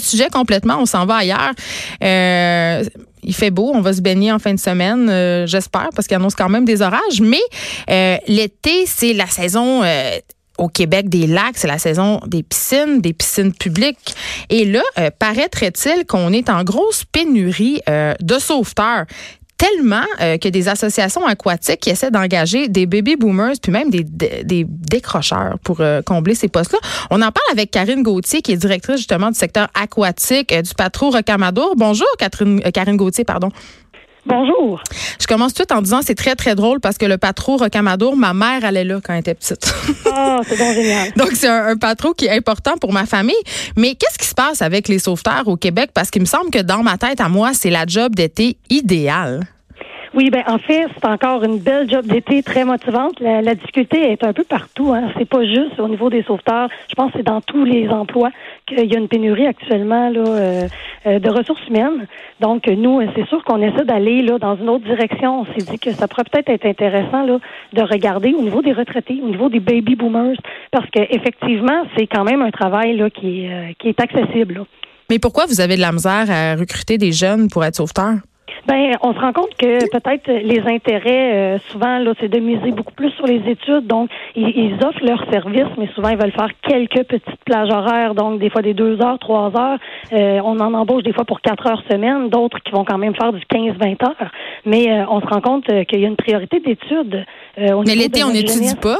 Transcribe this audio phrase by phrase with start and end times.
[0.00, 1.52] sujet complètement, on s'en va ailleurs.
[2.02, 2.84] Euh,
[3.22, 6.16] il fait beau, on va se baigner en fin de semaine, euh, j'espère, parce qu'il
[6.16, 7.20] annonce quand même des orages.
[7.20, 7.40] Mais
[7.90, 9.82] euh, l'été, c'est la saison
[10.58, 14.14] au Québec des lacs, c'est la saison des piscines, des piscines publiques.
[14.48, 14.82] Et là,
[15.18, 19.04] paraîtrait-il qu'on est en grosse pénurie de sauveteurs?
[19.56, 24.04] Tellement euh, que des associations aquatiques qui essaient d'engager des baby boomers puis même des,
[24.04, 26.78] des, décrocheurs pour euh, combler ces postes-là.
[27.10, 30.74] On en parle avec Karine Gauthier qui est directrice justement du secteur aquatique euh, du
[30.74, 31.74] Patro Rocamadour.
[31.76, 33.50] Bonjour Karine Gauthier, pardon.
[34.26, 34.82] Bonjour.
[35.20, 38.34] Je commence tout en disant c'est très très drôle parce que le patron Rocamadour, ma
[38.34, 39.72] mère allait là quand elle était petite.
[40.12, 41.12] Ah, c'est donc génial.
[41.16, 43.34] donc c'est un, un patron qui est important pour ma famille.
[43.76, 45.90] Mais qu'est-ce qui se passe avec les sauveteurs au Québec?
[45.94, 49.46] Parce qu'il me semble que dans ma tête à moi, c'est la job d'été idéale.
[50.16, 53.20] Oui, ben en fait, c'est encore une belle job d'été très motivante.
[53.20, 54.94] La, difficulté est un peu partout.
[54.94, 55.10] Hein.
[55.18, 56.70] C'est pas juste au niveau des sauveteurs.
[56.88, 58.30] Je pense que c'est dans tous les emplois
[58.66, 60.68] qu'il y a une pénurie actuellement là, euh,
[61.06, 62.06] euh, de ressources humaines.
[62.40, 65.42] Donc nous, c'est sûr qu'on essaie d'aller là dans une autre direction.
[65.42, 67.38] On s'est dit que ça pourrait peut-être être intéressant là
[67.74, 70.38] de regarder au niveau des retraités, au niveau des baby boomers,
[70.70, 74.64] parce qu'effectivement, c'est quand même un travail là qui euh, qui est accessible.
[75.10, 78.16] Mais pourquoi vous avez de la misère à recruter des jeunes pour être sauveteurs?
[78.66, 82.72] Ben, on se rend compte que peut-être les intérêts, euh, souvent, là, c'est de miser
[82.72, 83.86] beaucoup plus sur les études.
[83.86, 88.40] Donc, ils, offrent leurs services, mais souvent, ils veulent faire quelques petites plages horaires, donc
[88.40, 89.78] des fois des deux heures, trois heures.
[90.12, 93.14] Euh, on en embauche des fois pour quatre heures semaine, d'autres qui vont quand même
[93.14, 94.30] faire du 15-20 heures.
[94.64, 97.24] Mais euh, on se rend compte qu'il y a une priorité d'études.
[97.56, 98.98] mais l'été, on n'étudie pas?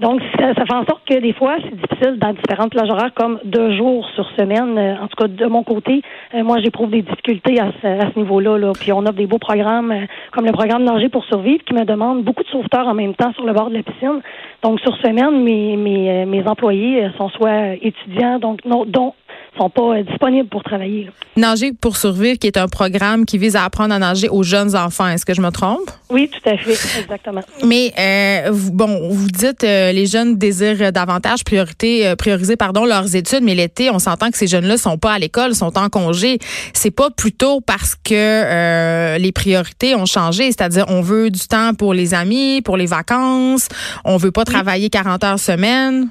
[0.00, 3.40] Donc, ça, fait en sorte que des fois, c'est difficile dans différentes plages horaires, comme
[3.44, 4.78] deux jours sur semaine.
[4.78, 6.02] Euh, en tout cas, de mon côté,
[6.34, 8.58] euh, moi, j'éprouve des difficultés à ce, niveau-là.
[8.58, 8.72] Là.
[8.78, 11.84] Puis on offre des beaux programmes, euh, comme le programme Nager pour survivre, qui me
[11.84, 14.20] demande beaucoup de sauveteurs en même temps sur le bord de la piscine.
[14.62, 19.14] Donc, sur semaine, mes, mes, mes employés sont soit étudiants, donc non, dont
[19.58, 21.10] sont pas euh, disponibles pour travailler.
[21.36, 24.74] Nager pour survivre, qui est un programme qui vise à apprendre à nager aux jeunes
[24.74, 25.08] enfants.
[25.08, 25.90] Est-ce que je me trompe?
[26.10, 27.42] Oui, tout à fait, exactement.
[27.64, 33.42] Mais euh, bon, vous dites euh, les jeunes désirent davantage priorité, prioriser pardon leurs études,
[33.42, 36.38] mais l'été, on s'entend que ces jeunes-là sont pas à l'école, sont en congé.
[36.72, 41.94] C'est pas plutôt parce que les priorités ont changé, c'est-à-dire on veut du temps pour
[41.94, 43.68] les amis, pour les vacances,
[44.04, 46.08] on veut pas travailler 40 heures semaine.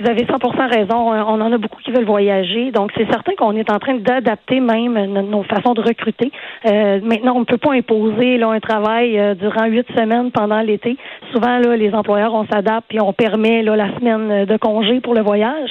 [0.00, 1.12] Vous avez 100% raison.
[1.12, 2.70] Euh, on en a beaucoup qui veulent voyager.
[2.70, 6.30] Donc, c'est certain qu'on est en train d'adapter même nos, façons de recruter.
[6.66, 10.60] Euh, maintenant, on ne peut pas imposer là, un travail euh, durant huit semaines pendant
[10.60, 10.96] l'été.
[11.32, 15.14] Souvent, là, les employeurs, on s'adapte et on permet là, la semaine de congé pour
[15.14, 15.70] le voyage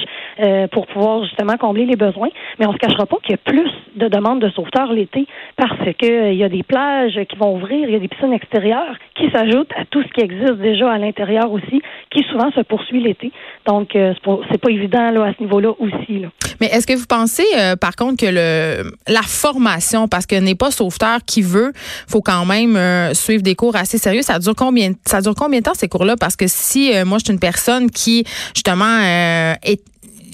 [0.70, 2.28] pour pouvoir justement combler les besoins.
[2.58, 5.26] Mais on ne se cachera pas qu'il y a plus de demandes de sauveteurs l'été
[5.56, 8.96] parce qu'il y a des plages qui vont ouvrir, il y a des piscines extérieures
[9.16, 13.02] qui s'ajoutent à tout ce qui existe déjà à l'intérieur aussi, qui souvent se poursuit
[13.02, 13.32] l'été.
[13.66, 16.20] Donc, c'est pas évident là, à ce niveau-là aussi.
[16.20, 16.28] Là.
[16.60, 20.54] Mais est-ce que vous pensez, euh, par contre, que le la formation, parce que n'est
[20.54, 21.72] pas sauveteur qui veut,
[22.08, 24.22] faut quand même euh, suivre des cours assez sérieux.
[24.22, 26.16] Ça dure combien Ça dure combien de temps ces cours-là?
[26.18, 28.24] Parce que si euh, moi je suis une personne qui
[28.54, 29.00] justement
[29.62, 29.82] est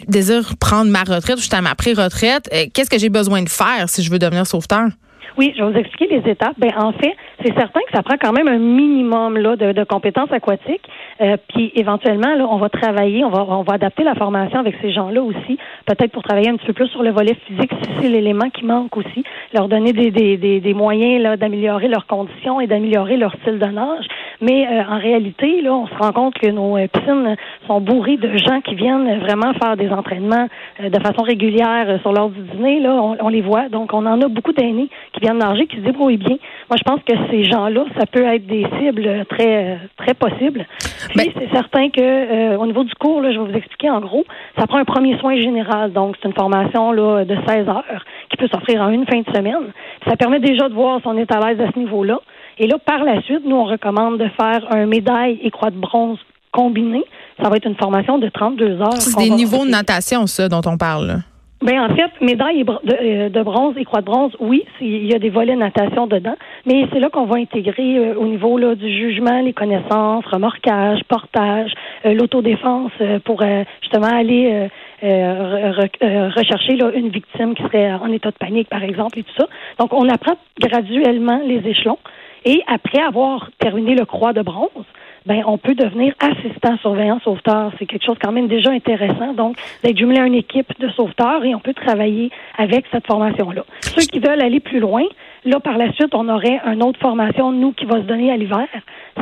[0.09, 3.49] désire prendre ma retraite ou je suis à ma pré-retraite, qu'est-ce que j'ai besoin de
[3.49, 4.89] faire si je veux devenir sauveteur?
[5.37, 6.55] Oui, je vais vous expliquer les étapes.
[6.59, 10.32] Ben, en fait, c'est certain que ça prend quand même un minimum là, de, compétences
[10.32, 10.88] aquatiques.
[11.21, 14.77] Euh, puis éventuellement, là, on va travailler, on va, on va adapter la formation avec
[14.81, 17.91] ces gens-là aussi, peut-être pour travailler un petit peu plus sur le volet physique, si
[18.00, 22.66] c'est l'élément qui manque aussi, leur donner des, des, des, moyens d'améliorer leurs conditions et
[22.66, 24.06] d'améliorer leur style de nage.
[24.41, 27.37] Mais euh, en réalité, là, on se rend compte que nos euh, piscines
[27.67, 30.49] sont bourrées de gens qui viennent vraiment faire des entraînements
[30.83, 32.81] de façon régulière sur l'heure du dîner.
[32.81, 33.69] Là, on, on les voit.
[33.69, 36.37] Donc, on en a beaucoup d'aînés qui viennent nager, qui se débrouillent bien.
[36.71, 40.66] Moi, je pense que ces gens-là, ça peut être des cibles très, très possibles.
[41.11, 44.01] Puis, c'est certain que euh, au niveau du cours, là, je vais vous expliquer en
[44.01, 44.25] gros,
[44.59, 45.93] ça prend un premier soin général.
[45.93, 49.37] Donc, c'est une formation là, de 16 heures qui peut s'offrir en une fin de
[49.37, 49.72] semaine.
[50.09, 52.21] Ça permet déjà de voir si on est à l'aise à ce niveau-là.
[52.59, 55.78] Et là, par la suite, nous, on recommande de faire un médaille et croix de
[55.78, 56.19] bronze
[56.53, 57.04] combiné.
[57.42, 58.92] Ça va être une formation de 32 heures.
[58.94, 61.22] C'est des niveaux de natation, ça, dont on parle.
[61.65, 65.18] Ben en fait, médaille euh, de, bronze et croix de bronze, oui, il y a
[65.18, 66.34] des volets natation dedans,
[66.66, 71.00] mais c'est là qu'on va intégrer euh, au niveau là, du jugement, les connaissances, remorquage,
[71.09, 71.72] portage,
[72.04, 72.92] euh, l'autodéfense
[73.24, 73.42] pour
[73.80, 74.68] justement aller
[75.03, 79.47] rechercher là, une victime qui serait en état de panique, par exemple, et tout ça.
[79.78, 81.98] Donc, on apprend graduellement les échelons.
[82.45, 84.85] Et après avoir terminé le croix de bronze,
[85.27, 87.73] ben on peut devenir assistant surveillant sauveteur.
[87.79, 89.33] C'est quelque chose quand même déjà intéressant.
[89.33, 93.65] Donc, d'être jumelé à une équipe de sauveteurs et on peut travailler avec cette formation-là.
[93.81, 95.05] Ceux qui veulent aller plus loin,
[95.45, 98.37] là, par la suite, on aurait une autre formation, nous, qui va se donner à
[98.37, 98.69] l'hiver.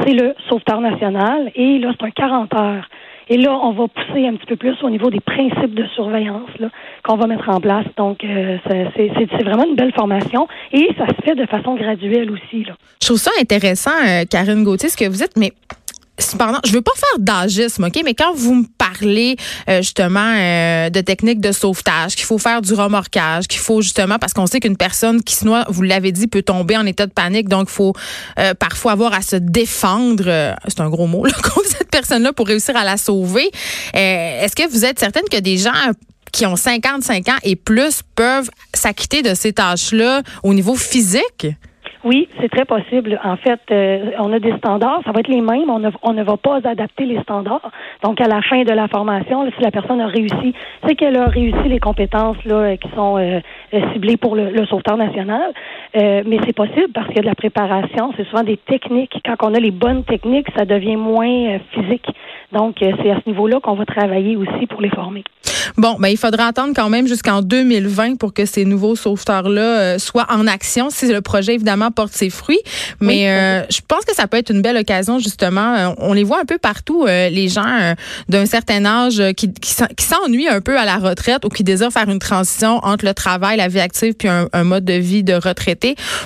[0.02, 1.52] C'est le sauveteur national.
[1.54, 2.88] Et là, c'est un 40 heures
[3.28, 6.50] Et là, on va pousser un petit peu plus au niveau des principes de surveillance
[7.04, 7.86] qu'on va mettre en place.
[7.96, 12.64] Donc, euh, c'est vraiment une belle formation et ça se fait de façon graduelle aussi.
[12.64, 12.74] Là.
[13.00, 15.52] Je trouve ça intéressant, euh, Karine Gauthier, ce que vous dites, mais
[16.18, 18.00] Cependant, je veux pas faire d'agisme, OK?
[18.04, 19.36] Mais quand vous me parlez
[19.68, 24.18] euh, justement euh, de techniques de sauvetage, qu'il faut faire du remorquage, qu'il faut justement,
[24.18, 27.06] parce qu'on sait qu'une personne qui se noie, vous l'avez dit, peut tomber en état
[27.06, 27.94] de panique, donc il faut
[28.38, 32.46] euh, parfois avoir à se défendre, c'est un gros mot, là, contre cette personne-là pour
[32.46, 33.50] réussir à la sauver.
[33.94, 35.72] Est-ce que vous êtes certaine que des gens
[36.30, 41.46] qui ont 55 ans et plus peuvent s'acquitter de ces tâches-là au niveau physique?
[42.04, 43.20] Oui, c'est très possible.
[43.22, 46.12] En fait, euh, on a des standards, ça va être les mêmes, on ne, on
[46.12, 47.70] ne va pas adapter les standards.
[48.02, 50.52] Donc, à la fin de la formation, si la personne a réussi,
[50.84, 53.40] c'est qu'elle a réussi les compétences là, euh, qui sont euh,
[53.92, 55.52] ciblées pour le, le sauveteur national.
[55.94, 59.16] Mais c'est possible parce qu'il y a de la préparation, c'est souvent des techniques.
[59.24, 62.06] Quand on a les bonnes techniques, ça devient moins physique.
[62.52, 65.24] Donc, c'est à ce niveau-là qu'on va travailler aussi pour les former.
[65.76, 69.98] Bon, ben il faudra attendre quand même jusqu'en 2020 pour que ces nouveaux sauveteurs-là euh,
[69.98, 72.60] soient en action, si le projet évidemment porte ses fruits.
[73.00, 75.74] Mais euh, je pense que ça peut être une belle occasion justement.
[75.74, 77.94] Euh, on les voit un peu partout, les gens
[78.28, 82.08] d'un certain âge qui, qui, s'ennuient un peu à la retraite ou qui désirent faire
[82.08, 85.81] une transition entre le travail, la vie active puis un, mode de vie de retraité.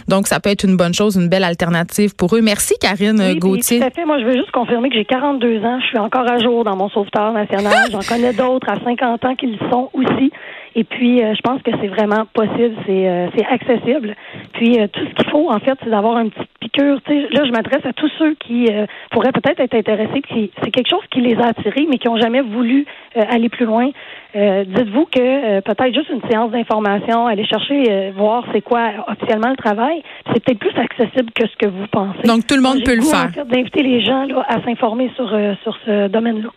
[0.08, 2.40] Donc ça peut être une bonne chose, une belle alternative pour eux.
[2.40, 3.80] Merci Karine oui, Gauthier.
[3.80, 4.04] Tout à fait.
[4.04, 5.80] Moi, je veux juste confirmer que j'ai 42 ans.
[5.80, 7.90] Je suis encore à jour dans mon sauveteur national.
[7.90, 10.30] J'en connais d'autres à 50 ans qu'ils sont aussi.
[10.76, 14.14] Et puis, euh, je pense que c'est vraiment possible, c'est euh, accessible.
[14.52, 17.00] Puis, euh, tout ce qu'il faut, en fait, c'est d'avoir une petite piqûre.
[17.30, 18.68] là, je m'adresse à tous ceux qui
[19.10, 22.20] pourraient peut-être être intéressés, qui c'est quelque chose qui les a attirés, mais qui n'ont
[22.20, 23.90] jamais voulu aller plus loin.
[24.34, 30.02] Dites-vous que peut-être juste une séance d'information, aller chercher, voir c'est quoi officiellement le travail,
[30.32, 32.22] c'est peut-être plus accessible que ce que vous pensez.
[32.26, 33.30] Donc, tout le monde peut le faire.
[33.46, 35.28] D'inviter les gens là, à s'informer sur,
[35.62, 36.50] sur ce domaine-là.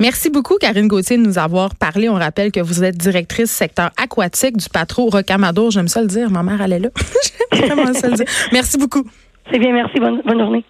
[0.00, 2.08] Merci beaucoup, Karine Gauthier, de nous avoir parlé.
[2.08, 5.70] On rappelle que vous êtes directrice secteur aquatique du patro Rocamadour.
[5.70, 6.30] J'aime ça le dire.
[6.30, 6.88] Ma mère, elle est là.
[7.52, 8.26] J'aime ça le dire.
[8.52, 9.04] Merci beaucoup.
[9.50, 10.00] C'est bien, merci.
[10.00, 10.64] bonne journée.